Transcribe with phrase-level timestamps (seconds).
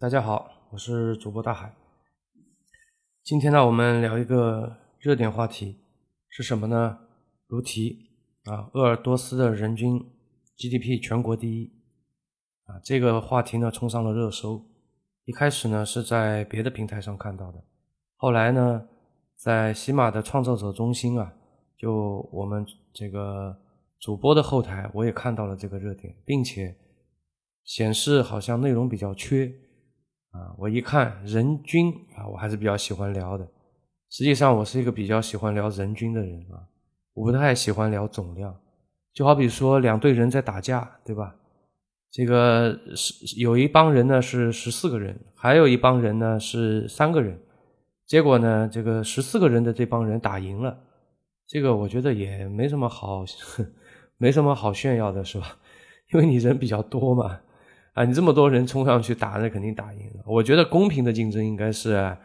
[0.00, 1.72] 大家好，我是主播大海。
[3.22, 5.78] 今天呢，我们聊一个热点话题
[6.28, 6.98] 是什么呢？
[7.46, 8.10] 如题
[8.46, 9.96] 啊，鄂尔多斯的人均
[10.56, 11.72] GDP 全国第一
[12.64, 14.66] 啊，这个话题呢冲上了热搜。
[15.26, 17.62] 一开始呢是在别的平台上看到的，
[18.16, 18.88] 后来呢
[19.36, 21.32] 在喜马的创造者中心啊，
[21.78, 23.56] 就我们这个
[24.00, 26.76] 主播的后台，我也看到了这个热点，并且
[27.62, 29.60] 显示好像内容比较缺。
[30.34, 33.46] 啊，我一看人均啊，我还是比较喜欢聊的。
[34.10, 36.58] 实际上，我是一个比较喜欢聊人均的人啊，
[37.14, 38.54] 我不太喜欢聊总量。
[39.12, 41.36] 就好比说两队人在打架，对吧？
[42.10, 47.38] 这个是有一帮人呢是十四个人，还有一帮人呢是三个人。
[48.04, 50.76] 结果呢，这个十四个人的这帮人打赢了，
[51.46, 53.24] 这个我觉得也没什么好，
[54.18, 55.56] 没什么好炫耀的，是吧？
[56.12, 57.40] 因为你人比较多嘛。
[57.94, 60.22] 啊，你这么多人冲上去打，那肯定打赢了。
[60.26, 62.16] 我觉得公平的竞争应该是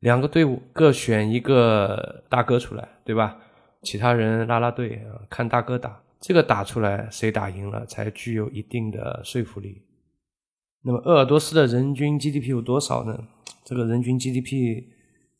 [0.00, 3.36] 两个队伍各选一个大哥出来，对吧？
[3.82, 9.82] 其他人拉拉队啊，看大哥打，这个打出来谁打赢了才具有一定的说服力。
[10.82, 13.18] 那么鄂尔多斯的人均 GDP 有多少呢？
[13.64, 14.84] 这个人均 GDP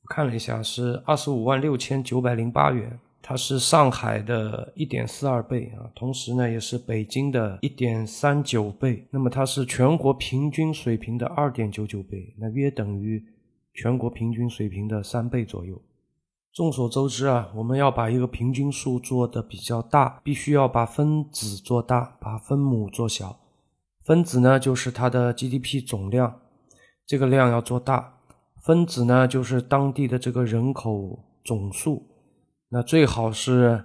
[0.09, 2.99] 看了一下是二十五万六千九百零八元。
[3.21, 9.07] 它是上海的一点四二倍啊，同时呢也是北京的一点三九倍。
[9.11, 13.23] 那么它是全国平均水平的二点九九倍，那约等于
[13.75, 15.81] 全国平均水平的三倍左右。
[16.53, 23.39] 众所周知啊，我们要把一个平均数做的比较大，必须要把分子做大，把分母做小。
[24.03, 26.41] 分子呢就是它的 GDP 总量，
[27.07, 28.15] 这个量要做大；
[28.63, 32.08] 分子呢就是当地的这个人口总数。
[32.71, 33.85] 那最好是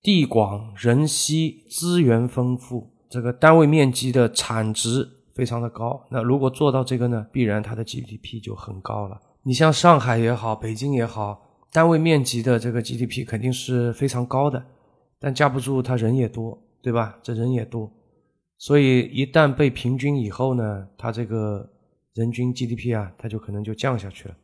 [0.00, 6.06] 地广人稀、资源丰富，这个单位面积的产值非常的高。
[6.10, 9.20] 那如果做到这个呢，必然它的 GDP 就很高了。
[9.42, 14.64] 你像上海也好，北京也好，单位面积的这个 GDP 肯定是非常高的，
[15.18, 17.18] 但架不住它人也多，对吧？
[17.22, 17.90] 这人也多，
[18.58, 21.68] 所以一旦被平均以后呢，它这个
[22.14, 24.36] 人均 GDP 啊，它就可能就降下去了。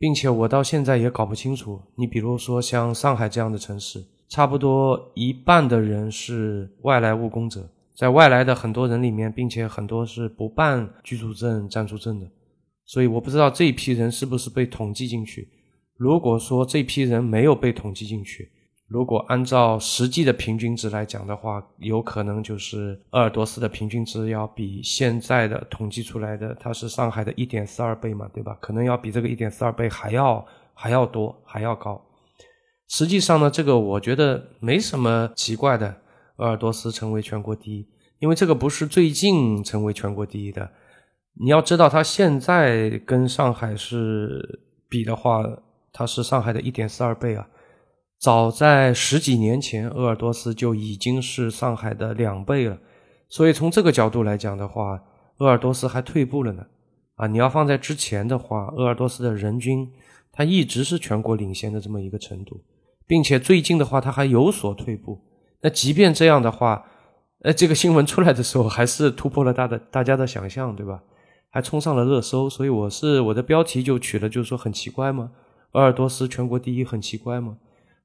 [0.00, 12.26] 并且我到现在也搞不清楚，你比如说像上海这样的城市，差不多一半的人是外来务工者，在外来的很多人里面，并且很多是不办居住证、暂住证的，
[12.86, 15.46] 所以我不知道这一批人是不是被统计进去。
[15.98, 18.50] 如果说这批人没有被统计进去，
[18.90, 28.58] 如果按照实际的平均值来讲的话，有可能就是鄂尔多斯的平均值要比现在的统计出来的，它是上海的一点四二倍嘛，对吧？
[28.60, 32.04] 可能要比这个一点四二倍还要还要多，还要高。
[32.88, 35.96] 实际上呢，这个我觉得没什么奇怪的，
[36.38, 37.86] 鄂尔多斯成为全国第一，
[38.18, 40.68] 因为这个不是最近成为全国第一的。
[41.40, 45.44] 你要知道，它现在跟上海是比的话，
[45.92, 47.46] 它是上海的一点四二倍啊。
[48.20, 52.78] 早在十几年前，鄂尔多斯就已经是上海的两倍了，
[53.30, 55.02] 所以从这个角度来讲的话，
[55.38, 56.66] 鄂尔多斯还退步了呢。
[57.14, 59.90] 啊，你要放在之前的话，鄂尔多斯的人均
[60.32, 62.60] 它一直是全国领先的这么一个程度，
[63.06, 65.18] 并且最近的话它还有所退步。
[65.62, 66.84] 那即便这样的话，
[67.40, 71.02] 呃，这个新闻出来的时候还是突破了大的大家的想象，对吧？
[71.48, 75.30] 还冲上了热搜，所以我是我的标题就取了，就是说很奇怪吗？
[75.72, 77.56] 鄂尔多斯全国第一很奇怪吗？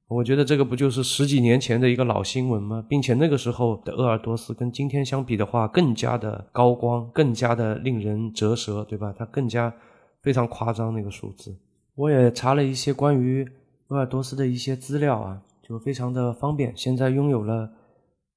[0.08, 2.84] 我觉得这个不就是十几年前的一个老新闻吗？
[2.88, 9.12] 并且那个时候的鄂尔多斯跟今天相比的话，更加的高光，更加的令人折舌，对吧？
[9.18, 9.74] 它更加
[10.22, 11.56] 非常夸张那个数字。
[11.96, 13.44] 我也查了一些关于
[13.88, 16.72] 鄂尔多斯的一些资料啊，就非常的方便。
[16.76, 17.68] 现在拥有了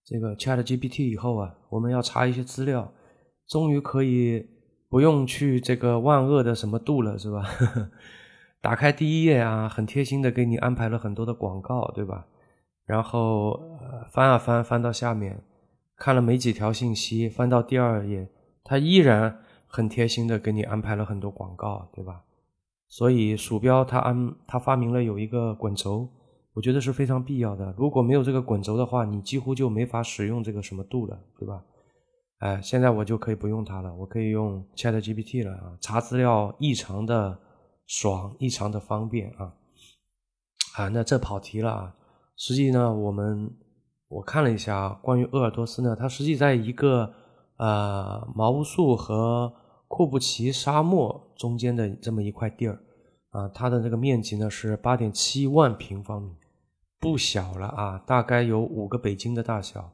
[0.03, 2.91] 这个 Chat GPT 以后啊，我们要查一些资料，
[3.47, 4.43] 终于可以
[4.89, 7.45] 不用去这个万恶的什么度了，是吧？
[8.61, 12.25] 打开第一页啊，很贴心的给你安排了很多的广告，对吧？
[12.85, 15.41] 然后呃翻啊翻，翻到下面
[15.95, 18.27] 看了没几条信息，翻到第二页，
[18.63, 22.23] 它依然很贴心的给你安排了很多广告，对吧？
[22.89, 26.09] 所以鼠标它安它发明了有一个滚轴，
[26.53, 27.73] 我觉得是非常必要的。
[27.77, 31.63] 如果没有这个滚轴的话，你几乎就没法使用这个什么度了，对吧？
[32.39, 37.39] 哎，现在我就可以不用它了，我可以用 Chat GPT 了啊，查资料异常的。
[37.89, 39.51] 爽，异常的方便啊！
[40.75, 41.95] 啊，那这跑题了啊。
[42.35, 43.51] 实际呢，我们
[44.07, 47.11] 我看了一下啊关于鄂尔多斯呢，它实际在一个
[47.57, 49.51] 呃毛乌素和
[49.87, 52.79] 库布齐沙漠中间的这么一块地儿
[53.31, 56.29] 啊，它的这个面积呢是八点七万平方米，
[56.99, 59.91] 不小了啊，大概有五个北京的大小，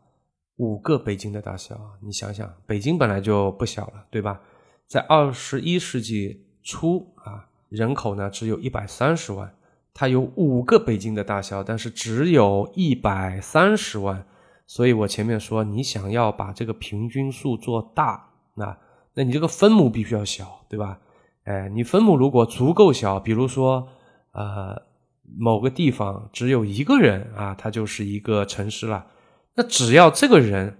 [0.57, 1.91] 五个北京的大小啊！
[2.01, 4.41] 你想想，北京本来就不小了，对吧？
[4.85, 9.53] 在二十一世纪初啊，人口呢只有一百三十万，
[9.93, 14.25] 它有五个北京的大小，但是只有一百三十万。
[14.67, 18.75] 所以我前面说，你想要把这个平均数做大，那
[19.13, 20.99] 那你这个分母必须要小，对吧？
[21.43, 23.87] 哎，你分母如果足够小，比如说，
[24.31, 24.81] 呃，
[25.37, 29.05] 某个地方只有一个人啊，它就是一个城市了。
[29.53, 30.77] 那只要这个人，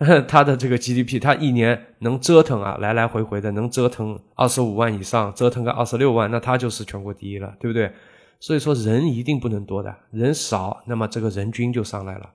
[0.26, 7.92] 他的这个 GDP，他一年能折腾啊，来来回回的能折腾二十五万以上，折腾个二十六万，那他就是全国第一了，对不对？
[8.40, 12.30] 所以说人一定不能多的，人少，那么这个人均就上来了。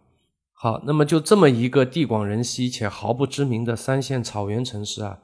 [0.53, 5.18] 好，那么就这么一个地广人稀且毫不知名的三线草原城市啊，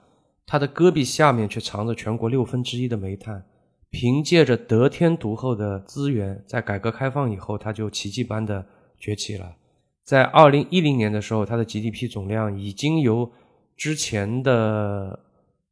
[0.48, 3.46] 它的戈壁下面却藏着全国六分之一的煤炭，
[3.92, 8.66] 凭借着得天独厚的资源，在改革开放以后，它就奇迹般的
[9.00, 9.46] 崛起了。
[10.12, 13.32] 在二零一零年的时候，它的 GDP 总量已经由
[13.78, 15.18] 之前的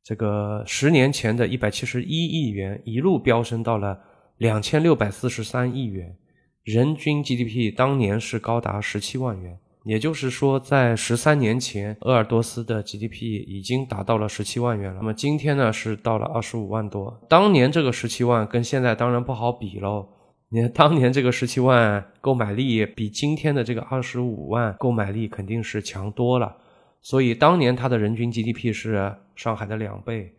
[0.02, 4.00] 这个十年前的一百七十一亿元，一路飙升到了
[4.38, 6.16] 两千六百四十三亿元。
[6.64, 15.00] 人均 GDP 当年是高达十七万元，也就是说，在十三年前，鄂尔多斯的 GDP 已经达到了十七万元了。
[15.02, 17.20] 那么今天呢，是到了二十五万多。
[17.28, 20.08] 当年这个十七万跟现在当然不好比喽。
[20.50, 26.58] 你看，当年这个十七万购买力比今天的这个二十五万购买力肯定是强多了。
[27.02, 30.34] 所以当年它的人均 GDP 是上海的两倍，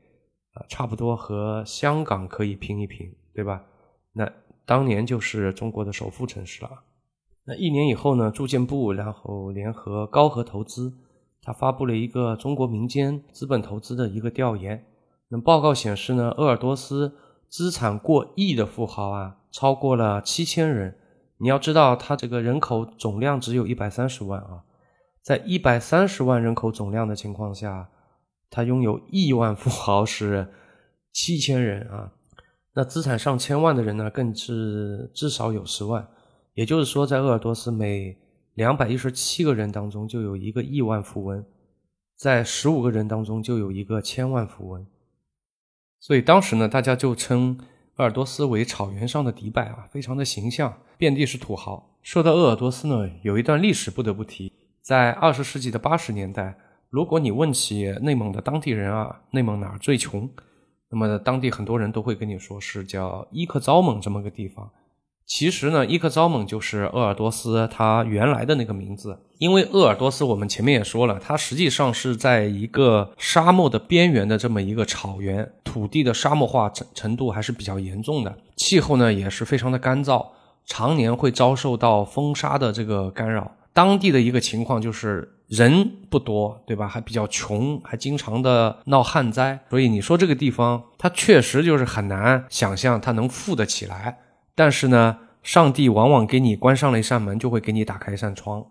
[0.55, 3.63] 啊，差不多和香港可以拼一拼，对吧？
[4.13, 4.31] 那。
[4.67, 6.71] 当年就是中国的首富城市了。
[7.45, 8.31] 那一年以后呢？
[8.31, 10.93] 住建部然后联合高和投资，
[11.43, 14.85] 他发布了一个中国民间资本投资的一个调研。
[15.29, 17.13] 那报告显示呢，鄂尔多斯
[17.51, 20.97] 资产过亿的富豪啊，超过了七千人。
[21.39, 24.63] 你要知道，它这个人口总量只有一百三十万啊，
[25.23, 27.89] 在一百三十万人口总量的情况下，
[28.49, 30.47] 他拥有亿万富豪是
[31.13, 32.13] 七千人啊。
[32.73, 36.07] 那资产上千万的人呢，更是至少有十万。
[36.55, 38.17] 也就是说，在鄂尔多斯每
[38.55, 41.45] 两百一十七个人当中就有一个亿万富翁，
[42.17, 44.87] 在十五个人当中就有一个千万富翁。
[46.01, 47.59] 所以当时呢，大家就称
[47.97, 51.91] 鄂尔多斯为草原上的迪拜啊，非常的形象，遍地是土豪。
[52.03, 54.51] 说到鄂尔多斯呢，有一段历史不得不提，
[54.81, 56.57] 在二十世纪的八十年代，
[56.89, 60.29] 如果你问起内蒙的当地人啊，内蒙哪儿最穷？
[60.89, 64.69] 那么当地很多人都会跟你说是叫伊克昭盟这么个地方，
[65.31, 69.17] 其实呢，伊克昭蒙就是鄂尔多斯它原来的那个名字。
[69.39, 80.27] 因为鄂尔多斯我们前面也说了，它实际上是在一个沙漠的边缘的这么一个草原，土地的沙漠化程程度还是比较严重的，气候呢也是非常的干燥，
[80.67, 83.53] 常年会遭受到风沙的这个干扰。
[83.73, 85.37] 当地的一个情况就是。
[85.51, 86.87] 人不多，对吧？
[86.87, 94.17] 还比较穷，还经常的闹旱灾，所以你说这个地方，它确实就是很难想象它能富得起来。
[94.55, 98.65] 但是呢，上帝往往给你关上了一扇门，就会给你打开一扇窗。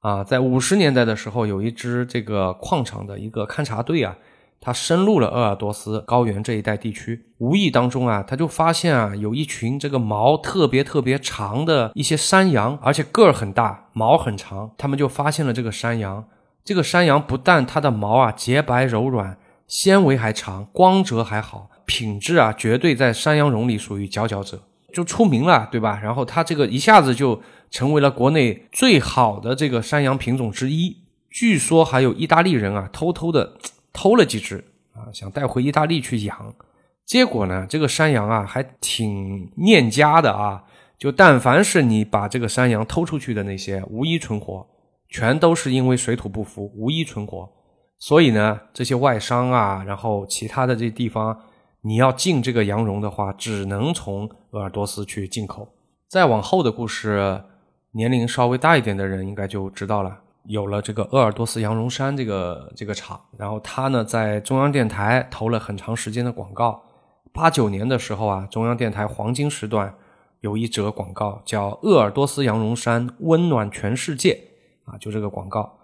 [0.00, 4.16] 啊，在五十年代的时候，有一支这个矿场的一个勘察队啊。
[4.64, 14.70] 他深入了鄂尔多斯高原这一带地区，无意当中啊，他就发现啊，有一群这个毛特别特别长的一些山羊，而且个儿很大，毛很长。
[14.78, 16.24] 他们就发现了这个山羊，
[16.64, 19.36] 这个山羊不但它的毛啊洁白柔软，
[19.66, 24.60] 纤维还长，光泽还好，品质啊绝对在山羊绒里属于佼佼者，
[24.92, 25.98] 就出名了，对吧？
[26.02, 30.96] 然后它这个一下子就成为了国内最好的这个山羊品种之一。
[31.30, 33.56] 据说还有意大利人啊，偷偷的。
[33.94, 34.56] 偷了几只
[34.94, 36.54] 啊，想带回意大利去养，
[37.04, 40.64] 结果呢，这个山羊啊还挺念家的啊，
[40.98, 44.66] 就但凡是你把这个山羊偷出去的那些，无一存活，
[45.10, 47.46] 全都是因为水土不服，无一存活。
[47.98, 51.38] 所以呢，这些外商啊，然后其他的这些地方，
[51.82, 55.68] 你要进这个羊绒的话，只能从鄂尔多斯去进口。
[56.08, 57.42] 再往后的故事，
[57.92, 60.20] 年龄稍微大一点的人应该就知道了。
[60.44, 66.82] 有了这个鄂尔多斯羊绒衫这个这个厂，然后他呢在中央电台投了很长时间的广告。
[67.32, 69.94] 八九年的时候啊，中央电台黄金时段
[70.40, 74.38] 有一则广告叫“鄂尔多斯羊绒衫温暖全世界”，
[74.84, 75.78] 啊，就这个广告。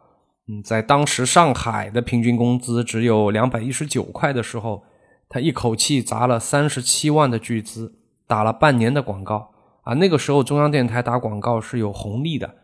[0.49, 4.83] 嗯，在当时上海的平均工资只有两百一十九块的时候，
[5.29, 7.95] 他一口气砸了三十七万的巨资，
[8.27, 9.51] 打了半年的广告。
[9.83, 12.55] 啊，那个时候中央电台打广告是有红利的。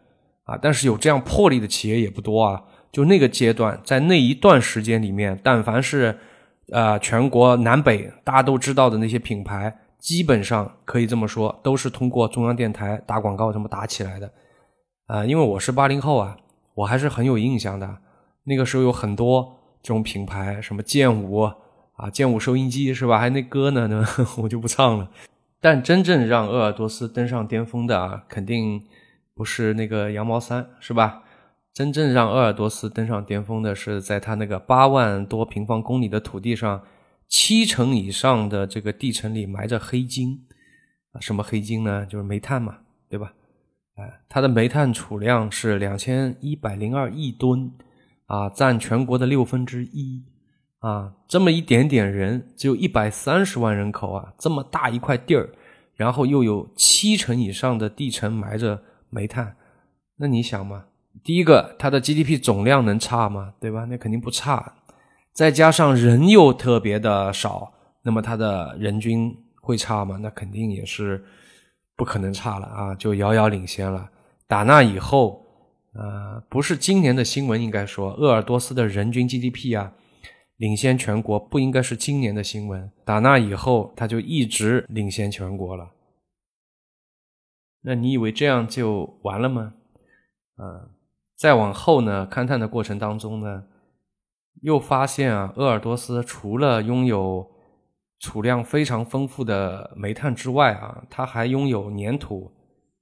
[0.44, 2.62] 啊，但是有这样魄力的企业也不多啊。
[2.92, 6.18] 就那个阶段，在那一段时间里面，但凡是，
[6.71, 14.30] 呃，全国南北大家都知道的那些品牌，基本上可以这么说，都是通过中央电台打广告这么打起来的。
[15.06, 16.37] 啊，因为我是八零后啊，
[16.75, 17.99] 我还是很有印象的。
[18.44, 21.50] 那个时候有很多这种品牌，什么剑舞
[21.97, 23.19] 啊，剑舞收音机是吧？
[23.19, 24.07] 还那歌呢呢，
[24.39, 25.11] 我就不唱了。
[25.61, 28.85] 但真正让鄂尔多斯登上巅峰的啊，肯定
[29.35, 31.23] 不是那个羊毛衫，是吧？
[31.73, 36.83] 真正让鄂尔多斯登上巅峰的是，在他那个八万多平方公里的土地上，
[37.27, 40.45] 七成以上的这个地层里埋着黑金
[41.13, 42.05] 啊，什么黑金呢？
[42.07, 43.33] 就是煤炭嘛，对吧？
[43.97, 47.73] 哎，它的煤炭储量是两千一百零二亿吨
[48.27, 50.23] 啊，占全国的六分之一
[50.85, 55.49] 啊，这么一点点人，只有一百三十万人口啊，这么大一块地儿，
[55.97, 59.57] 然后又有七成以上的地层埋着煤炭，
[60.17, 60.85] 那你想嘛？
[61.23, 63.55] 第一个，它的 GDP 总量能差吗？
[63.59, 63.87] 对吧？
[63.87, 64.75] 那肯定不差。
[65.33, 67.73] 再加上人又特别的少，
[68.03, 70.19] 那么它的人均会差吗？
[70.21, 71.25] 那肯定也是
[71.97, 74.11] 不可能差了啊，就遥遥领先了。
[74.47, 75.47] 打那以后，
[75.95, 79.91] 呃，不是今年的新闻，应该说鄂尔多斯的人均 GDP 啊，
[80.57, 82.91] 领先全国，不应该是今年的新闻。
[83.05, 85.91] 打那以后，它就一直领先全国了。
[87.83, 89.75] 那你以为这样就完了吗？
[90.57, 90.91] 啊？
[91.37, 93.65] 再往后呢，勘探的过程当中呢，
[94.63, 97.51] 又发现啊，鄂尔多斯除了拥有
[98.21, 102.53] 储量非常丰富的煤炭之外啊，它还拥有粘土、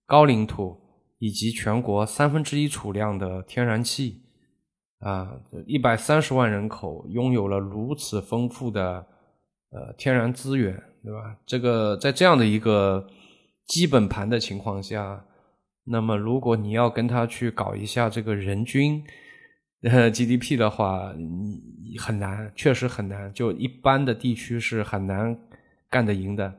[0.06, 0.80] 高岭土
[1.18, 4.22] 以及全国三分之一储量的天然气
[5.02, 9.04] 啊，一百三十万人口拥有了如此丰富的
[9.70, 11.36] 呃天然资源，对吧？
[11.44, 13.06] 这个在这样的一个
[13.66, 15.24] 基本盘的情况下。
[15.84, 19.02] 那么，如果你要跟他去搞一下这个人均
[19.82, 23.32] 呃 GDP 的话，你很难，确实很难。
[23.32, 25.36] 就一般的地区是很难
[25.90, 26.54] 干得赢的。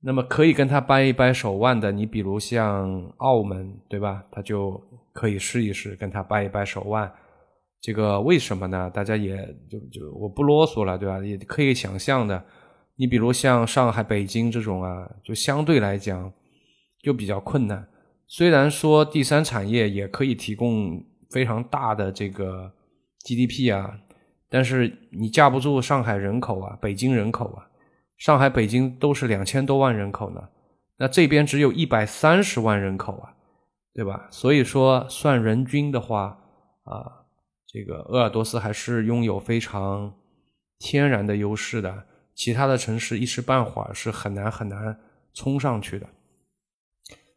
[0.00, 4.24] 那么可以跟他掰一掰手腕的，你比如像澳门，对吧？
[4.32, 4.82] 他就
[5.12, 7.08] 可以试一试跟他掰一掰手腕。
[7.84, 8.88] 这个为什么呢？
[8.88, 9.36] 大家也
[9.68, 11.22] 就就我不啰嗦了，对吧？
[11.22, 12.42] 也可以想象的。
[12.96, 16.32] 你比如像上海、北京这种啊，就相对来讲
[17.02, 17.86] 就比较困难。
[18.26, 22.72] 虽然说第三产业也可以提供非常大的这个
[23.22, 24.00] GDP 啊，
[24.48, 27.68] 但是你架不住上海人口啊，北京人口啊，
[28.16, 30.40] 上海、北京都是两千多万人口呢，
[30.96, 33.34] 那这边只有一百三十万人口啊，
[33.92, 34.26] 对吧？
[34.30, 36.38] 所以说算人均的话
[36.84, 37.23] 啊，
[37.74, 40.14] 这个鄂尔多斯还是拥有非常
[40.78, 44.96] 天然的优势的，其他的城市一时半会儿是很难很难
[45.32, 46.06] 冲上去的。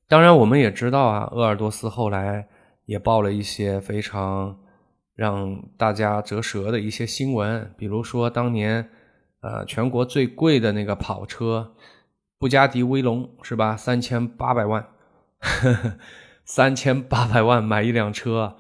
[0.08, 2.48] 当然，我们也知道啊，鄂尔多斯后来
[2.86, 4.60] 也报了一些非常
[5.16, 8.88] 让大家折舌的一些新闻，比如说当年，
[9.42, 11.74] 呃，全国最贵的那个跑车，
[12.38, 13.76] 布加迪威龙是吧？
[13.76, 14.88] 三千八百万，
[16.46, 18.58] 三千八百万买一辆车，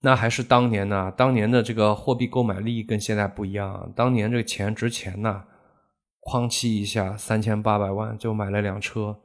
[0.00, 1.12] 那还是当年呢？
[1.16, 5.44] 当年的这个货币购买力跟现在不一样，当年这个钱值钱呐，
[6.22, 9.18] 哐叽一下三千八百万就买了辆车。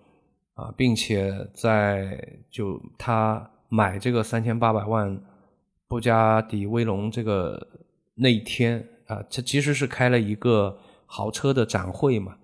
[0.55, 2.17] 啊，并且在
[2.49, 5.21] 就他买这个三千八百万
[5.85, 7.61] 布加迪威龙这个
[8.15, 12.37] 那一天啊，这其实是开了一个豪车的展会嘛。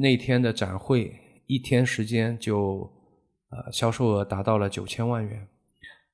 [0.00, 1.12] 那天的展会
[1.48, 2.88] 一天时间就
[3.50, 5.48] 呃销售额达到了九千万元，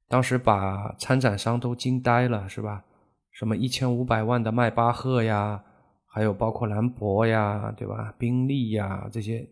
[0.09, 2.85] 当时把参展商都惊呆了，是吧？
[3.31, 5.63] 什么一千五百万的迈巴赫呀，
[6.07, 8.15] 还有包括兰博呀，对吧？
[8.19, 9.49] 宾利呀这些。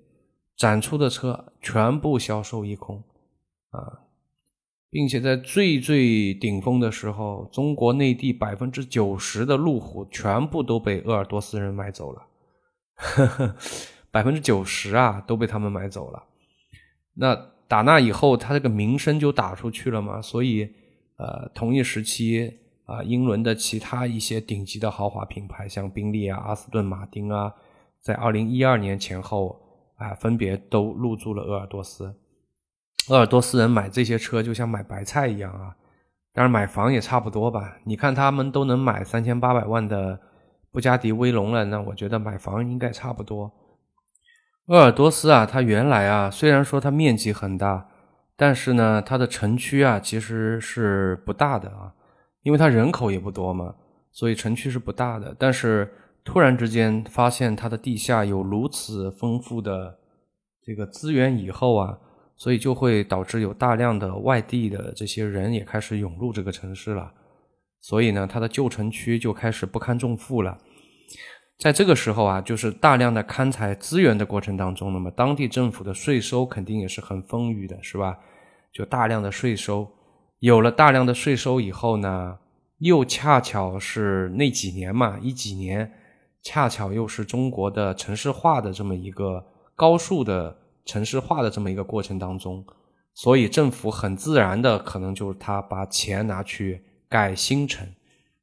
[0.57, 3.05] 展出的车全部销售一空，
[3.73, 4.01] 啊，
[4.89, 12.27] 并且在最最顶峰的时候，中国内地百分之九十的路虎全部都被鄂尔多斯人买走了，
[14.11, 16.25] 百分之九十啊都被他们买走了。
[17.13, 20.69] 那打那以后，他这个名声就打出去了嘛，所以
[21.17, 27.55] 呃，同一时期啊，英伦的其他一些顶级的豪华品牌，像宾利啊、阿斯顿马丁啊，
[28.01, 29.63] 在二零一二年前后。
[29.99, 32.15] 啊，分别都入驻了鄂尔多斯。
[33.09, 35.75] 鄂尔多斯人买这些车就像买白菜一样啊，
[36.35, 37.79] 当然买房也差不多吧。
[37.83, 40.21] 你看他们都能买三千八百万的
[40.71, 43.51] 布加迪威龙了，那我觉得买房应该差不多。
[44.67, 47.87] 鄂尔多斯啊，它原来啊，虽然说它面积很大，
[48.35, 51.95] 但是呢，它的城区啊其实是不大的啊，
[52.43, 53.77] 因为它人口也不多嘛，
[54.11, 55.33] 所以城区是不大的。
[55.39, 55.93] 但是
[56.25, 59.97] 突然之间发现它的地下有如此丰富的
[60.61, 61.97] 这个资源以后啊，
[62.35, 67.13] 所以就会导致有大量的外地的这些人也开始涌入这个城市了，
[67.81, 70.59] 所以呢，它的旧城区就开始不堪重负了。
[71.59, 78.19] 在这个时候啊，就是大量的勘采资源的过程当中，那么当地政府的税收肯定也是很丰裕的，是吧？
[78.73, 79.91] 就大量的税收，
[80.41, 82.39] 有了大量的税收以后呢，
[82.79, 85.93] 又恰巧是那几年嘛，一几年。
[86.43, 89.45] 恰巧又是中国的城市化的这么一个
[89.75, 92.65] 高速的城市化的这么一个过程当中，
[93.15, 97.85] 所以政府很自然的可能就是他把钱拿去盖新城，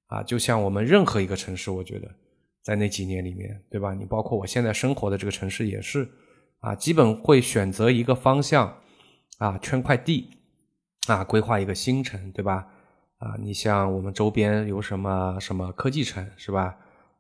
[0.08, 2.12] 啊，就像我们任何一个城市，我觉得
[2.63, 3.93] 在那几年里面，对吧？
[3.93, 6.10] 你包括我现在生活的这个城市也是，
[6.62, 8.79] 啊，基本会选择一个方向，
[9.38, 10.29] 啊，圈块地，
[11.08, 12.65] 啊，规划一个新城，对吧？
[13.17, 16.77] 啊，你像我们周边有什么什么科技城是吧？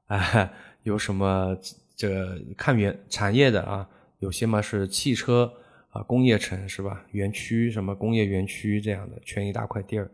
[0.07, 0.49] 啊，
[0.83, 1.57] 有什么
[1.95, 3.89] 这看园产业的啊？
[4.19, 5.53] 有些嘛是汽车
[5.89, 7.03] 啊，工业城是吧？
[7.11, 10.09] 园区什么工业园区这样的，圈一大块地儿。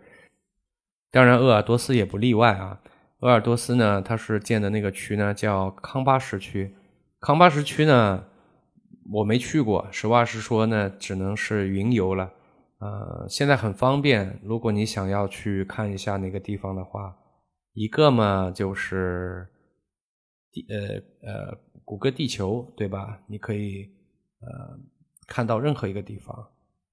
[1.11, 2.81] 当然，鄂尔多斯也不例外啊。
[3.19, 6.73] 鄂尔多斯呢，它是建的那个区呢叫康巴什区。
[7.19, 8.23] 康巴什区呢，
[9.11, 12.31] 我没去过，实话实说呢，只能是云游了。
[12.79, 14.39] 呃，现在很方便。
[14.41, 17.13] 如果你想要去看一下那个地方的话，
[17.73, 19.45] 一个嘛就是
[20.53, 20.77] 地呃
[21.29, 23.19] 呃谷歌地球，对吧？
[23.27, 23.89] 你可以
[24.39, 24.79] 呃
[25.27, 26.33] 看到任何一个地方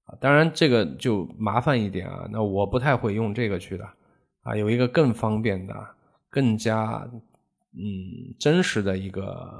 [0.07, 0.17] 啊。
[0.19, 3.89] 当然这个就麻烦一点啊，那我不太会用这个去的
[4.41, 4.57] 啊。
[4.57, 5.73] 有一个更方便的、
[6.37, 7.09] 更加
[7.73, 7.81] 嗯
[8.39, 9.51] 真实的一个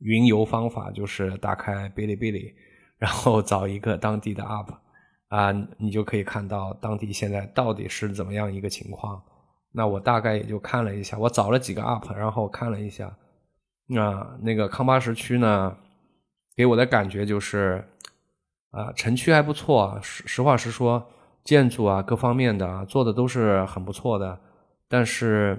[0.00, 2.54] 云游方法，就是打开哔哩哔哩，
[3.00, 4.74] 然后找一个当地的 UP。
[5.28, 9.22] 啊，你就可以看到当地现在到底是怎么样一个情况。
[9.72, 13.06] 那我大概也就看了一下，我找了几个 UP，然后看了一下。
[13.98, 15.74] 啊，那个康巴什区呢，
[16.54, 17.82] 给我的感觉就是，
[18.70, 21.10] 啊，城区还不错，实实话实说，
[21.42, 24.38] 建筑啊各方面的啊做的都是很不错的。
[24.88, 25.58] 但是，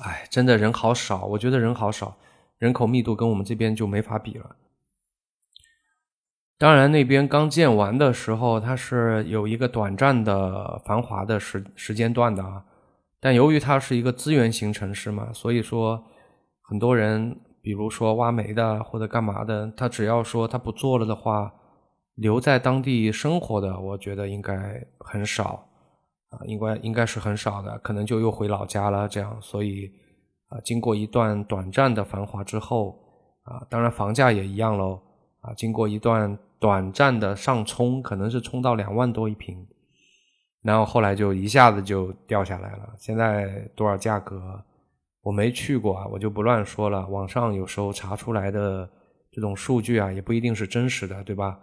[0.00, 2.16] 哎，真的人好少，我觉得人好少，
[2.58, 4.56] 人口密度跟我们这边就没法比了。
[6.58, 12.64] 当然，那边刚建完的时候，它是有一个短暂的繁华的时时间段的啊。
[13.20, 16.04] 但由于它是一个资源型城市嘛，所以说
[16.62, 21.52] 很多人，比如说挖煤的或者干嘛的，他只要说他不做了的话，
[22.14, 25.68] 留在当地生活的，我觉得应该很少
[26.32, 29.38] 啊，应该应该是很少的，可能就又回老家了这样。
[29.40, 29.88] 所以
[30.48, 32.98] 啊，经过一段短暂的繁华之后
[33.44, 35.00] 啊，当然房价也一样喽
[35.42, 36.36] 啊，经过一段。
[36.62, 39.66] 短暂的上冲，可能是冲到两万多一平，
[40.62, 42.94] 然后后来就一下子就掉下来了。
[42.96, 44.64] 现在多少价格？
[45.22, 47.04] 我没去过啊，我就不乱说了。
[47.08, 48.88] 网上有时候查出来的
[49.32, 51.58] 这种数据啊，也不一定是真实的，对吧？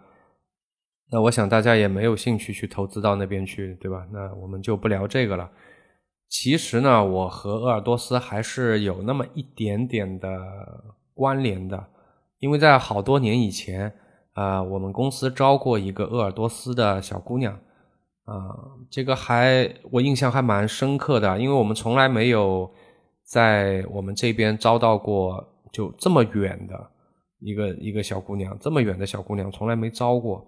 [1.10, 4.06] 那我想大家也没有兴趣去投资到那边去，对吧？
[4.12, 5.50] 那我们就不聊这个了。
[6.28, 10.28] 其实呢，我和鄂尔多斯还是有那么一点点的
[11.14, 11.86] 关联的，
[12.38, 13.92] 因为在好多年以前。
[14.34, 17.52] 啊，我们公司招过一个鄂尔多斯的小姑娘，
[18.24, 18.56] 啊，
[18.88, 22.70] 这个还我印象还蛮深刻的，因为我们从来没有
[23.24, 26.90] 在我们这边招到过就这么远的
[27.40, 30.46] 一个一个小姑娘，这么远的小姑娘从来没招过，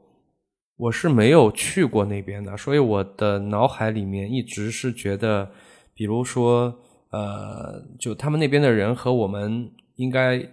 [0.77, 5.51] 我是没有去过那边的，所以我的脑海里面一直是觉得，
[5.95, 6.75] 比如说，
[7.11, 10.45] 呃，就他们那边的人和我们应该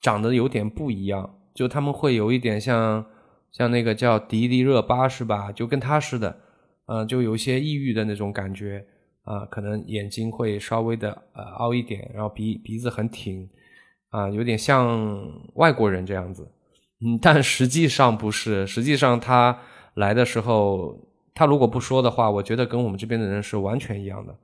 [0.00, 1.36] 长得有点不一样。
[1.54, 3.04] 就他们会有一点像
[3.52, 5.52] 像那个叫迪丽热巴是吧？
[5.52, 6.36] 就跟他似的，
[6.86, 8.84] 嗯，就有一些抑郁的那种感觉
[9.24, 13.48] 啊，可能眼睛会稍微的呃凹一点，然后鼻鼻子很挺
[14.08, 15.20] 啊，有点像
[15.54, 16.50] 外国人这样子。
[17.04, 19.58] 嗯，但实际上不是，实际上他
[19.94, 20.96] 来的时候，
[21.34, 24.36] 他如果不说的话，我觉得跟我们这边的人是完全一样的。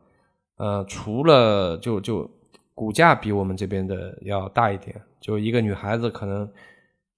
[0.56, 2.30] 呃，除了就就
[2.74, 6.48] 骨架比我们这边的要大一点，就一个女孩子可能。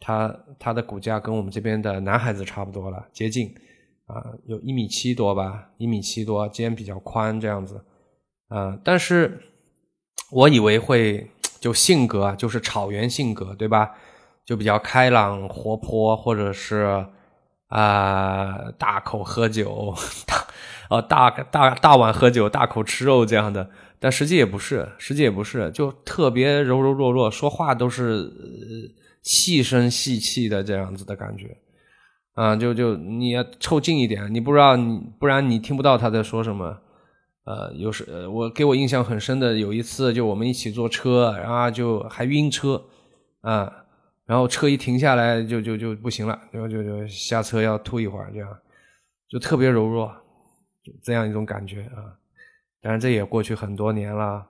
[0.00, 3.52] 她她的骨架跟我们这边的男孩子差不多了，接近
[4.06, 7.84] 啊，有一米七多吧，一米七多，肩比较宽这样子，
[8.46, 9.40] 啊，但是
[10.30, 13.92] 我以为会就性格就是草原性格对吧？
[14.48, 17.04] 就比较开朗活泼，或者是
[17.66, 19.94] 啊大口喝酒，
[20.26, 20.46] 大
[20.88, 23.68] 呃大大大碗喝酒，大口吃肉这样的，
[24.00, 28.32] 但实际也不是，实际也不是，就特别柔柔弱弱，说话都是。
[29.20, 31.54] 细声细气的这样子的感觉，
[32.32, 36.78] 啊，就就你要凑近一点，你不知道你不然你听不到他在说什么。
[37.44, 42.82] 呃，有时我给我印象很深的有一次，就我们一起坐车，然后就还晕车，
[43.42, 43.70] 啊，
[44.28, 48.58] 然后车一停下来就就就不行了，然后就就下车要吐一会儿，这样
[49.26, 50.06] 就特别柔弱，
[50.84, 52.14] 就这样一种感觉啊。
[52.82, 54.46] 当然这也过去很多年了，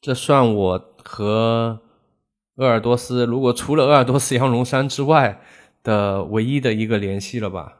[0.00, 1.80] 这算我和。
[2.56, 5.40] 鄂尔多斯，如果除了鄂尔多斯、羊绒衫之外
[5.82, 7.78] 的唯一的一个联系了吧？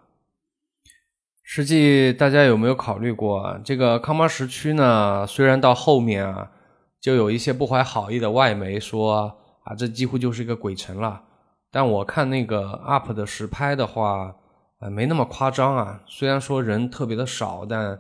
[1.45, 5.25] 实际大家有没有考虑过啊，这个康巴什区呢？
[5.29, 6.51] 虽然到后面啊，
[7.01, 11.23] 就有一些不怀好意的外媒说啊，这几乎就是一个鬼城了。
[11.71, 14.37] 但我看那个 UP 的实拍的话，
[14.79, 16.01] 呃，没那么夸张啊。
[16.07, 17.99] 虽然说人特别的少，但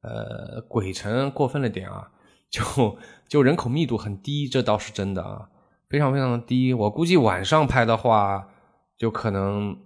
[0.00, 2.10] 呃，鬼城过分了点啊，
[2.50, 2.98] 就
[3.28, 5.48] 就人口密度很低，这倒是真的啊，
[5.88, 6.74] 非常非常的低。
[6.74, 8.48] 我估计晚上拍的话，
[8.96, 9.76] 就可能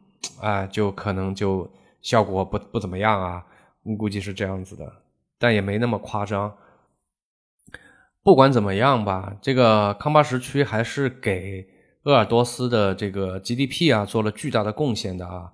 [0.40, 3.44] 啊，就可能就效果不不怎么样啊，
[3.98, 4.90] 估计是这样子的，
[5.38, 6.56] 但也没那么夸张。
[8.26, 11.64] 不管怎么样吧，这个康巴什区还是给
[12.02, 15.52] 鄂尔多斯的这个 GDP 啊做了巨大的贡献的啊。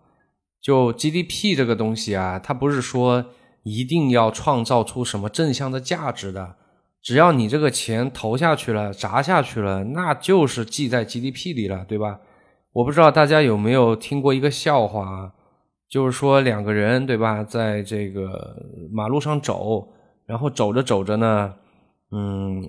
[0.58, 3.26] 就 GDP 这个东西啊，它不是说
[3.62, 6.54] 一定要创造出什么正向的价值的，
[7.02, 12.20] 只要你这个钱投下去了、砸下去了，那就是记在 GDP 里了，对吧？
[12.72, 15.32] 我不知道大家有没有听过一个笑话啊，
[15.90, 18.56] 就是说两个人对吧，在这个
[18.90, 19.86] 马路上走，
[20.24, 21.56] 然后走着走着呢。
[22.14, 22.68] 嗯，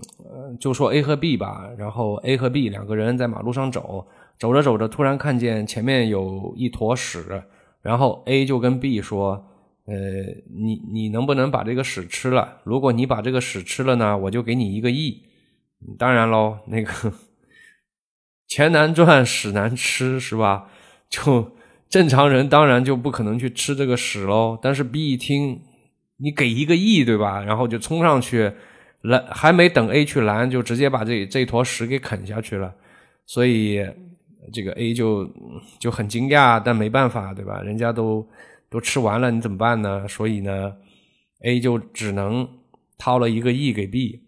[0.57, 4.07] 就说 A 和 B 吧，然后 A 和 B 两个人在马路上走，
[4.39, 7.43] 走着走着，突然看见前面有一坨屎，
[7.81, 9.45] 然后 A 就跟 B 说
[9.85, 9.95] ：“呃，
[10.55, 12.61] 你你能不能把这个屎吃了？
[12.63, 15.23] 如果你把这个屎吃了呢，我就给你一个亿。”
[15.99, 17.11] 当然喽，那个
[18.47, 20.69] 钱难赚，屎难吃，是吧？
[21.09, 21.51] 就
[21.89, 24.57] 正常人当然就不可能去吃这个屎喽。
[24.61, 25.59] 但是 B 一听，
[26.15, 27.43] 你给一个亿，对吧？
[27.43, 28.53] 然后就冲上去。
[29.03, 32.73] 拦还没等 A 去拦，就直接把这这坨屎给啃下去了，
[33.25, 33.85] 所以
[34.51, 35.29] 这个 A 就
[35.79, 37.61] 就很惊讶，但没办法，对吧？
[37.61, 38.27] 人家都
[38.69, 40.07] 都吃完了，你怎么办呢？
[40.07, 40.73] 所以呢
[41.43, 42.47] ，A 就只能
[42.97, 44.21] 掏了一个亿给 B，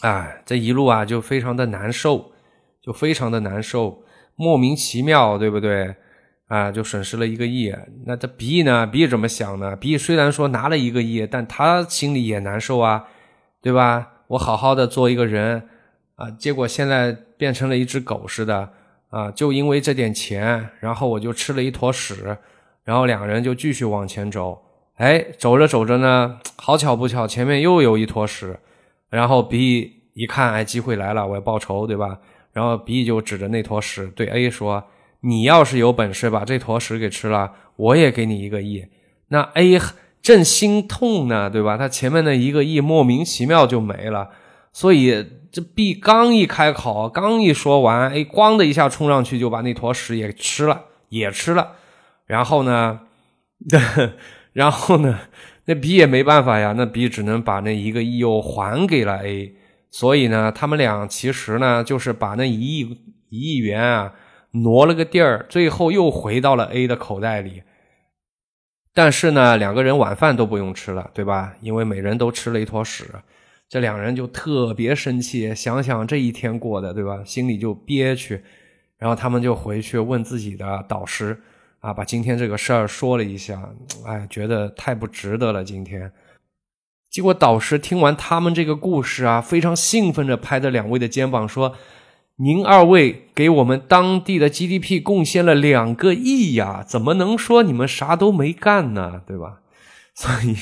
[0.00, 2.32] 啊，这一路啊就非常的难受，
[2.82, 4.02] 就非常的难受，
[4.36, 5.94] 莫名其妙，对不对？
[6.48, 7.74] 啊，就损失了一个亿。
[8.04, 13.04] 那这 B 呢？B 怎么想呢？B 虽然说拿了一个亿，但他心里也难受啊。
[13.62, 14.08] 对吧？
[14.26, 15.68] 我好好的做一个人
[16.16, 18.68] 啊，结果现在变成了一只狗似的
[19.10, 19.30] 啊！
[19.30, 22.36] 就因为这点钱，然后我就吃了一坨屎，
[22.82, 24.60] 然后两个人就继续往前走。
[24.96, 28.58] 哎，走着走着呢，好巧不巧，前面又有一坨屎。
[29.10, 32.18] 然后 B 一看，哎，机会来了，我要报仇，对吧？
[32.52, 34.82] 然后 B 就指着那坨屎对 A 说
[35.20, 38.86] ：“你要是有本事把这坨屎给吃了，我也给你一个亿。”
[39.28, 39.78] 那 A。
[40.22, 41.76] 正心痛呢，对吧？
[41.76, 44.30] 他前面的一个亿莫名其妙就没了，
[44.72, 51.72] 所以这 B 刚一开口，刚一说完，哎，咣的一下冲上去就把那坨屎也吃了，也吃了。
[52.26, 53.00] 然后呢，
[54.54, 55.18] 然后呢，
[55.64, 59.54] 那 B 也没办法呀，那 B 只能把那一个亿又还给了 A。
[59.90, 62.96] 所以呢，他们俩其实呢，就是把那一亿
[63.28, 64.12] 一亿元啊
[64.52, 67.62] 挪了个地儿，最后又回到了 A 的口袋里。
[68.94, 71.54] 但是呢，两个人晚饭都不用吃了，对吧？
[71.62, 73.06] 因为每人都吃了一坨屎，
[73.68, 75.54] 这两人就特别生气。
[75.54, 77.22] 想想这一天过的，对吧？
[77.24, 78.42] 心里就憋屈。
[78.98, 81.40] 然后他们就回去问自己的导师，
[81.80, 83.70] 啊，把今天这个事儿说了一下。
[84.06, 85.64] 哎，觉得太不值得了。
[85.64, 86.12] 今天，
[87.10, 91.74] 结果导师听完他们这个故事啊，非常兴奋地拍着两位的肩膀说。
[92.36, 99.22] 您二位给我们当地的 GDP 贡献了两个亿呀，怎么能说你们啥都没干呢？
[99.26, 99.60] 对吧？
[100.14, 100.56] 所以，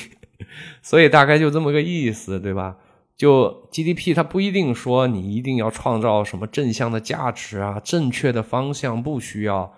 [0.81, 2.77] 所以大概就这么个意思，对吧？
[3.15, 9.73] 就 GDP 它不一定说你一定要创造什么正向的价值啊，正确的方向不需要，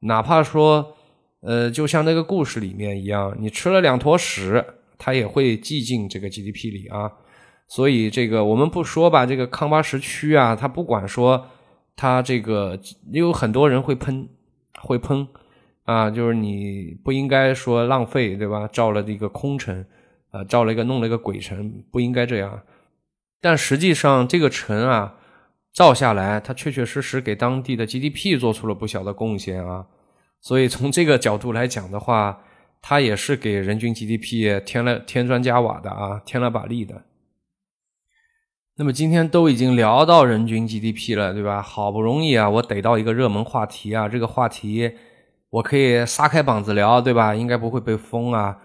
[0.00, 0.96] 哪怕说，
[1.40, 4.64] 呃，就像那个故事里面一样，你吃了两坨屎，
[4.98, 7.10] 它也会记进这个 GDP 里啊。
[7.68, 11.46] 所以这个我们不说吧，这个康巴什区啊，他不管说
[11.94, 12.80] 他这个
[13.12, 14.26] 有很多人会喷，
[14.80, 15.28] 会喷
[15.84, 18.66] 啊，就是你不应该说浪费，对吧？
[18.68, 19.84] 造了一个空城，
[20.30, 22.62] 啊，造了一个弄了一个鬼城，不应该这样。
[23.40, 25.14] 但实际上这个城啊，
[25.72, 29.84] 造下来，它确确实实给当地的 GDP 做出了不小的贡献啊。
[30.40, 32.40] 所以从这个角度来讲的话，
[32.80, 37.02] 它也是给人均 GDP 添了添砖加瓦的啊，添了把力的。
[38.80, 41.60] 那么今天都已经聊到人均 GDP 了，对吧？
[41.60, 44.92] 好不容易啊，我逮到一个热门话题啊，这个话题
[45.50, 47.34] 我可以撒开膀子聊，对吧？
[47.34, 48.56] 应该不会被封啊。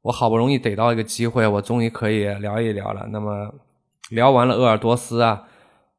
[0.00, 3.06] 我好不容易逮到一个机会，我终于可以聊一聊了。
[3.12, 3.52] 那么
[4.08, 5.42] 聊完了鄂尔多斯啊，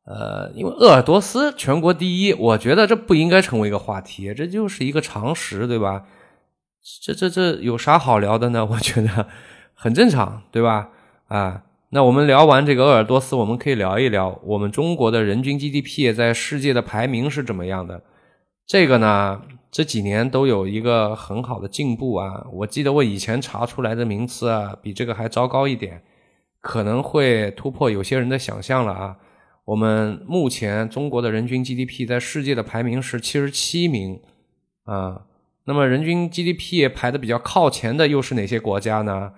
[0.06, 6.06] 呃，因为鄂尔多斯全国第一，我觉得这不应该成为一个话题，这就是一个常识，对吧？
[7.04, 8.66] 这这这有啥好聊的呢？
[8.66, 9.28] 我觉得
[9.76, 10.90] 很正常，对吧？
[11.28, 11.62] 啊。
[11.94, 18.02] 那我们聊完这个鄂尔多斯，我们可以聊一聊我们中国的人均 GDP 在世界的排名是怎么样的。
[18.66, 22.48] 这个呢，这几年都有一个很好的进步啊。
[22.54, 26.02] 我记得我以前查出来的名次啊，比这个还糟糕一点。
[26.62, 29.18] 可能会突破有些人的想象了啊。
[29.66, 34.22] 我们目前中国的人均 GDP 在世界的排名是七十七名
[34.86, 35.24] 啊。
[35.66, 39.34] 那么人均 GDP 排的比较靠前的又是哪些国家呢？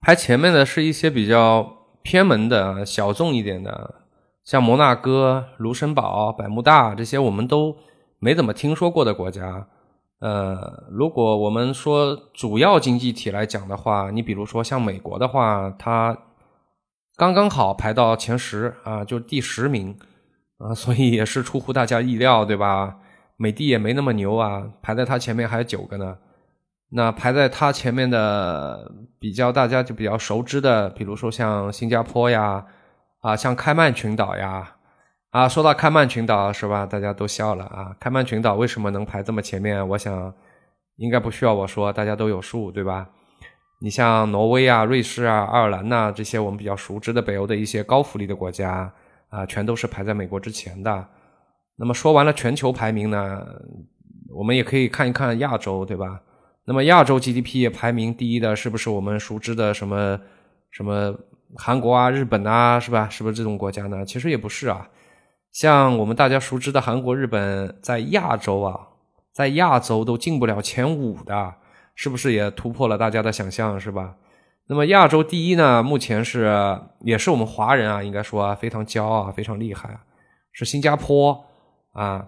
[0.00, 3.94] 排前面的是一些比较偏门的小众一点的，
[4.44, 7.76] 像摩纳哥、卢森堡、百慕大这些我们都
[8.18, 9.66] 没怎么听说过的国家。
[10.20, 16.16] 呃，如果我们说主要经济体来讲的话，你比如说像美国的话，它
[17.16, 19.98] 刚刚好排到前十啊，就第十名
[20.58, 22.96] 啊，所以也是出乎大家意料，对吧？
[23.36, 26.16] 美的也没那么牛啊，排在它前面还有九个呢。
[26.90, 32.64] 那排在它前面的比较大家就比较熟知的，比如说像新加坡呀，
[33.20, 34.72] 啊，像开曼群岛呀。
[35.30, 36.86] 啊，说到开曼群岛是吧？
[36.86, 37.94] 大家都笑了啊！
[38.00, 39.86] 开曼群岛为什么能排这么前面？
[39.86, 40.32] 我想
[40.96, 43.06] 应该不需要我说，大家都有数，对吧？
[43.82, 48.90] 你像挪威啊、瑞士啊、爱尔兰呐这些我们比较熟知的北欧的一些高福利的国家
[49.28, 51.06] 啊，全都是排在美国之前的。
[51.76, 53.46] 那么说完了全球排名呢，
[54.34, 56.18] 我们也可以看一看亚洲，对吧？
[56.66, 60.18] 那么亚洲 GDP 排名第一的是不是我们熟知的什么
[60.70, 61.16] 什么
[61.56, 63.08] 韩国啊、日本啊，是吧？
[63.08, 64.04] 是不是这种国家呢？
[64.04, 64.88] 其实也不是啊。
[65.52, 68.88] 像我们大家熟知的韩国、日本，在亚洲啊，
[69.32, 71.54] 在亚洲都进不了前五的，
[71.94, 74.16] 是不是也突破了大家的想象，是吧？
[74.66, 80.00] 那么亚洲第一呢，目前是也是我们华人啊，应该说非常骄傲、非常厉害，
[80.50, 81.46] 是新加坡
[81.92, 82.26] 啊。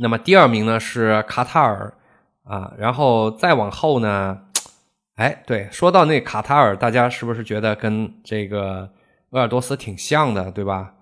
[0.00, 1.94] 那么第二名呢是卡塔尔
[2.50, 4.36] 啊，然后再往后呢，
[5.14, 8.90] 哎，对，说到那卡塔尔，大家是不是觉得跟这个
[9.30, 10.94] 鄂尔多斯挺像的，对吧？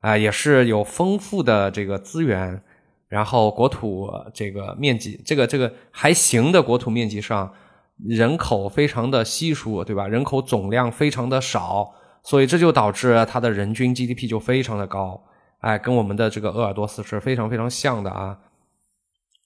[0.00, 2.58] 啊，也是有丰富的这个资源，
[3.06, 7.52] 然后国土这个面积，这个这个还行的国土面积上，
[7.98, 10.08] 人口非常的稀疏，对吧？
[10.08, 15.22] 人口总量非常的少，所以这就导致它的人均 GDP 就非常的高，
[15.60, 18.38] 哎，跟我们的这个鄂尔多斯是非常非常像的啊。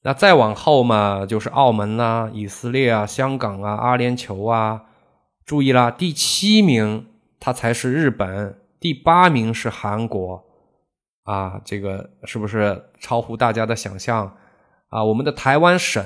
[0.09, 4.85] 那再往后嘛，就是澳门啦、以色列啊、香港啊、阿联酋啊，
[5.45, 7.07] 注意啦，第七名
[7.39, 10.43] 它才是日本，第八名是韩国。
[11.25, 14.35] 啊，这个是不是超乎大家的想象
[14.89, 15.05] 啊？
[15.05, 16.03] 我们的台湾省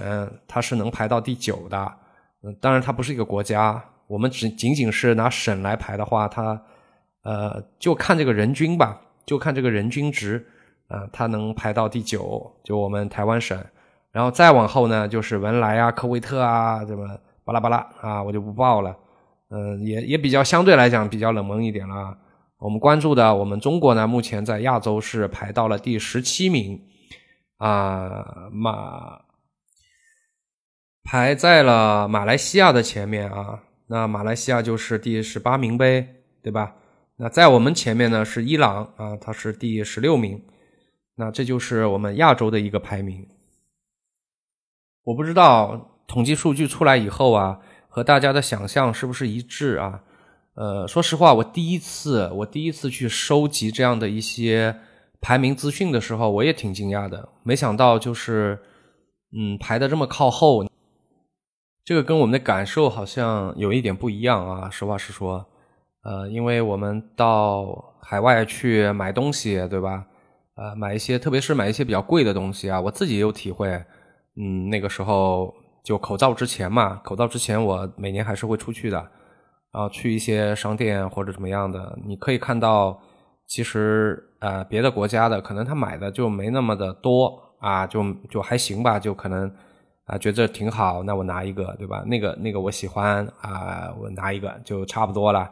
[0.49, 1.93] 它是能排到第九的，
[2.43, 6.61] 嗯，当然它不是一个国家，我们只仅仅是拿省来排的话，它
[7.23, 10.45] 呃就看这个人均吧，就看这个人均值
[10.89, 13.65] 啊，它能排到第九，就我们台湾省，
[14.13, 17.09] 然后再往后呢，就是文莱啊、科威特啊，这么
[17.45, 18.95] 巴拉巴拉啊，我就不报了，
[19.49, 22.17] 嗯，也也比较相对来讲比较冷门一点了。
[22.59, 26.81] 我们关注的，我们中国呢，目前在亚洲是排到了第十七名，
[27.57, 29.23] 啊，马
[31.03, 36.07] 排在了马来西亚的前面啊，那马来西亚就是第十八名呗，
[36.43, 36.75] 对吧？
[37.17, 40.41] 那在我们前面呢是伊朗啊，它是第十六名，
[41.17, 43.27] 那这就是我们亚洲的一个排名。
[45.05, 50.01] 我不知道统计数据出来以后啊，和大家的想象是不是一致啊？
[50.55, 54.77] 呃，说实话，我第一次我第一次去收集这样的一些
[55.21, 57.29] 排名资讯的时候，我也挺惊讶的。
[57.43, 58.59] 没想到就是，
[59.37, 60.65] 嗯，排的这么靠后，
[61.85, 64.71] 这个跟我们的感受好像有一点不一样啊。
[64.71, 65.45] 实话实说，
[66.05, 70.05] 呃，因为我们到海外去买东西，对吧？
[70.55, 73.83] 呃，买一些，特别是买一些比较贵的东西啊，我自己也有体会。
[74.37, 78.99] 嗯，那个时候就口罩之前嘛，口罩之前我每年还是会出去的。
[79.73, 83.01] 然后，去一些商店或者怎么样的，你可以看到，
[83.47, 89.51] 其实呃，别的国家的可能他买的就没那么的多啊，就就还行吧，就可能
[90.05, 92.03] 啊觉得挺好，那我拿一个，对吧？
[92.07, 95.51] 那个那个我喜欢啊，我拿一个就差不多了。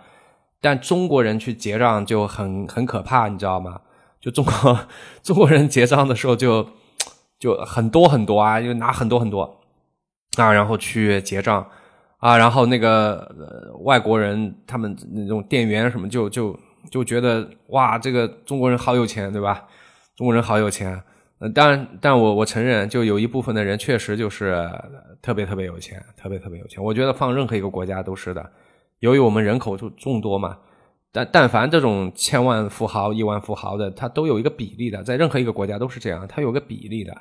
[0.61, 3.81] 但中国人去结账就很很可怕，你知道吗？
[4.21, 4.79] 就中国
[5.25, 6.67] 中国人结账的时候就
[7.41, 9.43] 就很多很多啊，就拿很多很多
[10.37, 11.67] 啊，然后去结账。
[12.19, 16.55] 啊，然后那个呃外国人，他们那种店员什么，就就
[16.91, 19.67] 就觉得哇，这个中国人好有钱，对吧？
[20.15, 21.03] 中国人好有钱。
[21.39, 24.69] 呃，当然，但我我承认，就有一部分的人确实就是
[25.23, 26.85] 特别特别有钱，特别特别有钱。
[26.85, 28.51] 我觉得放任何一个国家都是的，
[28.99, 30.59] 由于我们人口就众多嘛。
[31.13, 37.17] 但但凡这种千万富豪、亿万富豪的，他都有一个比例的，在任何一个国家都是这样，他有个比例的。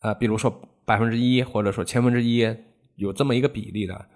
[0.00, 2.48] 啊，比如说百分之一，或者说千分之一，
[2.96, 4.06] 有这么一个比例的。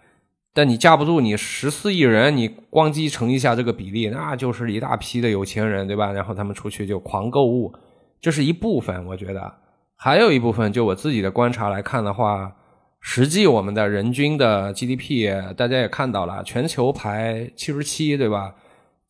[0.55, 6.13] 但你架不住你十四亿人，你光机乘一下这个比例，那就是一大批的有钱人，对吧？
[6.13, 7.75] 然后他们出去就狂购物，
[8.21, 9.05] 这是一部分。
[9.07, 9.53] 我觉得
[9.97, 12.55] 还有一部分，就我自己的观察来看的话，
[13.01, 18.55] 实际我们的人均的 GDP 大家也看到了，全球排七十七，对吧？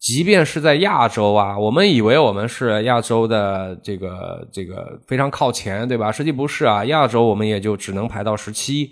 [0.03, 6.11] 即便是在亚洲啊，我们以为我们是亚洲的这个这个非常靠前，对吧？
[6.11, 8.91] 实际不是啊，亚洲我们也就只能排到十七。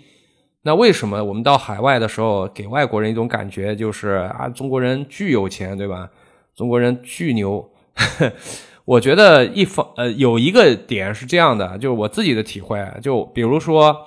[0.63, 6.09] 那为什么我们到海外的时候，给外国人一种感觉就是啊，中国人巨有钱，对吧？
[6.55, 7.69] 中国人巨牛。
[8.85, 14.05] 我觉得一方呃有一个点是这样的，就是我自己的体会，就比如说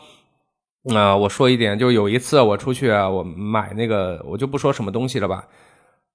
[0.94, 5.46] 啊，我说一点，就有一次我出去，我买那个，我就不说什么东西了吧。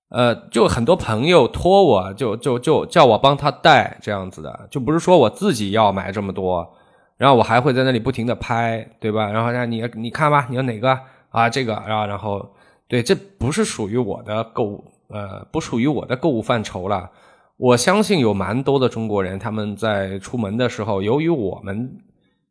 [0.10, 6.68] 呃，就很多朋友托我，就就就叫我帮他带这样子的，就不是说我自己要买这么多，
[7.16, 9.32] 然后我还会在那里不停的拍，对吧？
[9.32, 11.48] 然后让你你看吧，你要哪个啊？
[11.48, 12.50] 这个啊，然后
[12.88, 17.12] 对，这不是属于我的购物，呃，不属于我的购物范畴了。
[17.58, 22.00] 我相信有蛮多的中国人，他们在出门的时候，由于我们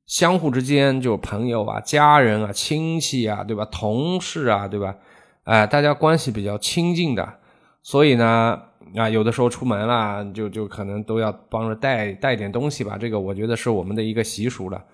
[0.06, 3.64] 相互之间就朋友啊、家人啊、亲戚啊，对吧？
[3.64, 4.94] 同事啊，对吧？
[5.42, 7.28] 哎，大家关系比较亲近的。
[7.82, 8.60] 所以呢，
[8.96, 12.98] 啊，有的时候出门了，就就可能都要帮着带带点东西吧。
[12.98, 14.84] 这个我觉得是我们的一个习俗了，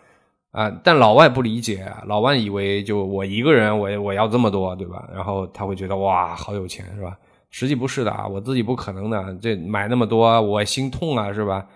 [0.53, 5.09] 啊，但老外不理解，老外以为就我一个人，我我要这么多，对吧？
[5.13, 7.17] 然后他会觉得哇，好有钱，是吧？
[7.51, 11.67] 实际不是的啊，我自己不可能的，这买那么多，我心痛啊，是吧？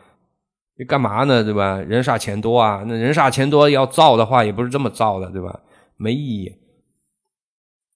[0.86, 1.80] 干嘛呢，对吧？
[1.80, 5.60] 人傻钱多啊，那人傻钱多要造的话，也不是这么造的，对吧？
[5.96, 6.54] 没意义。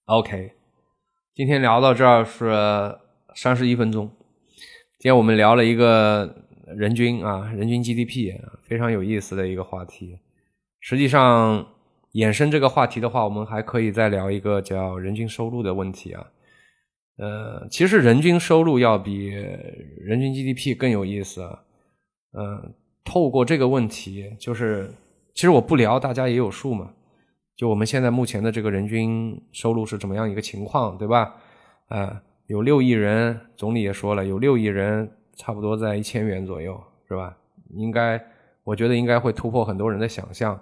[0.07, 0.53] OK，
[1.35, 2.98] 今天聊到这儿是。
[3.35, 4.11] 三十一分钟，
[4.99, 6.45] 今天我们聊了一个
[6.77, 10.18] 人均啊，人均 GDP，非常有意思的一个话题。
[10.81, 11.66] 实际上，
[12.12, 16.27] 衍生这个话题的话，我们还可以再聊一个叫人均收入的问题啊。
[17.18, 21.42] 呃，其实人均收入要比人均 GDP 更有意思。
[22.33, 24.92] 嗯，透过这个问题，就是
[25.35, 26.92] 其实我不聊，大家也有数嘛。
[27.57, 31.35] 就我们现在目前的这个人均收入是怎么样一个情况，对吧？
[31.88, 32.23] 啊。
[32.46, 36.78] 有六亿人，总理也说了，有六亿人，差不多在一千元左右，
[37.09, 37.37] 是吧？
[37.74, 38.22] 应该，
[38.64, 40.61] 我觉得应该会突破很多人的想象，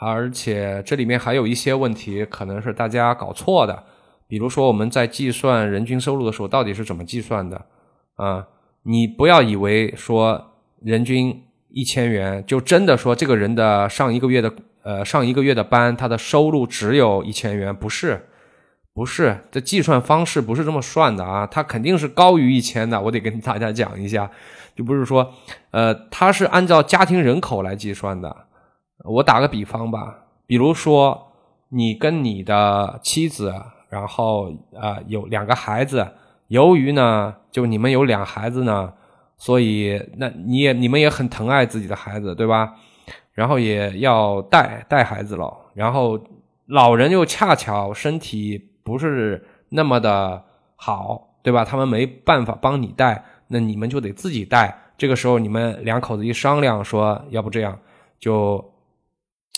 [0.00, 3.84] 而且这里面还有一些问题，可能是大家搞错的。
[4.26, 7.66] 比如说，我们在计算人均收入的时候，到底是怎么计算的？
[8.14, 8.46] 啊，
[8.84, 18.26] 你不要以为说人均一千元，就真的说这个人的上一个月的呃上一个月的班，他的收入只有一千元，不是。
[19.00, 23.00] 不是，这计算方式不是这么算的啊，它肯定是高于一千的。
[23.00, 24.30] 我得跟大家讲一下，
[24.76, 25.32] 就不是说，
[25.70, 28.36] 呃，它是按照家庭人口来计算的。
[29.04, 31.32] 我打个比方吧，比如说
[31.70, 33.54] 你跟你的妻子，
[33.88, 36.06] 然后啊有两个孩子，
[36.48, 38.92] 由于呢，就你们有两孩子呢，
[39.38, 42.74] 所以那你也你们也很疼爱自己的孩子，对吧？
[43.32, 46.20] 然后也要带带孩子了，然后
[46.66, 48.66] 老人又恰巧身体。
[48.82, 50.42] 不是那么的
[50.76, 51.64] 好，对吧？
[51.64, 54.76] 他们没办法帮你带，那你们就得自己带。
[54.96, 57.78] 这个时候，你们两口子一商量，说要不这样，
[58.18, 58.62] 就，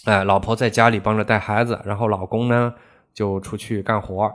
[0.05, 2.73] 哎，老婆在家里帮着带孩子，然后老公呢
[3.13, 4.33] 就出去干活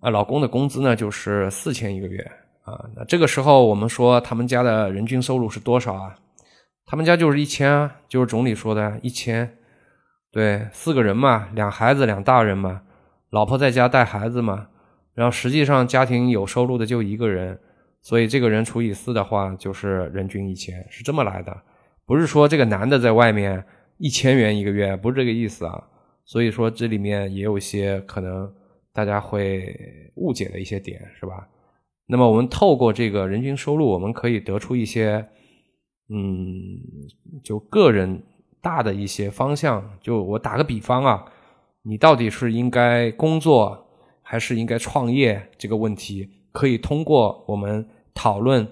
[0.00, 2.20] 啊，老公的工资呢就是四千一个月
[2.64, 2.84] 啊。
[2.96, 6.14] 那这个时候，我们说他们家的人均收入是多少啊？
[6.86, 9.58] 他们家就是一千啊，就是总理说的一千。
[10.32, 12.80] 对，四个人嘛，两孩子两大人嘛。
[13.30, 14.68] 老婆在家带孩子嘛，
[15.14, 17.58] 然后实际上家庭有收入的就一个人，
[18.00, 21.62] 所以这个人除以四的话就是人均一千，是这么来的，
[22.06, 23.64] 不是说这个男的在外面
[23.98, 25.82] 一千元一个月，不是这个意思啊。
[26.24, 28.52] 所以说这里面也有一些可能
[28.92, 29.76] 大家会
[30.16, 31.48] 误解的一些点，是吧？
[32.06, 35.26] 那么我们透过这个人均收入，我们可以得出一些，
[36.08, 36.78] 嗯，
[37.42, 38.22] 就个人
[38.62, 39.98] 大的一些方向。
[40.00, 41.24] 就我打个比方啊。
[41.88, 43.86] 你到底是应该工作
[44.20, 45.40] 还是应该创业？
[45.56, 48.66] 这个问题可以通过我们讨论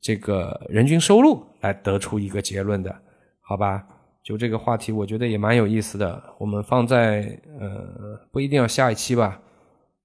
[0.00, 2.94] 这个人均收入来得出一个结论的，
[3.40, 3.84] 好吧？
[4.22, 6.22] 就这个话题，我觉得也蛮有意思的。
[6.38, 9.40] 我们放在呃，不一定要下一期吧。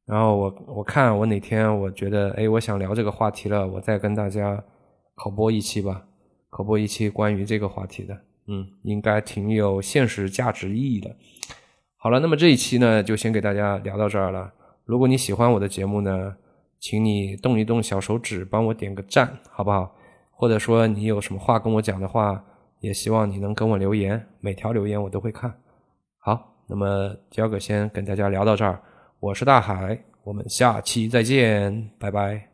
[0.05, 4.61] 然后我我看我哪天我觉得哎，我想聊这个话题了，我再跟大家
[5.13, 6.03] 口播一期吧，
[6.49, 11.15] 口播一期关于这个话题的，嗯，应该挺有现实价值意义的。
[12.01, 14.49] 好了，那么这一期呢，就先给大家聊到这儿了。
[14.85, 16.33] 如果你喜欢我的节目呢，
[16.79, 19.93] 请你动一动小手指，帮我点个赞，好不好？
[20.31, 22.41] 或者说你有什么话跟我讲的话，
[22.79, 25.53] 也希望你能跟我留言，每条留言我都会看。
[26.19, 28.81] 好，那么焦哥先跟大家聊到这儿，
[29.19, 32.48] 我是大海，我们下期再见，拜拜。